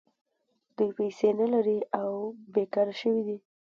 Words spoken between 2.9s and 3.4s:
شوي دي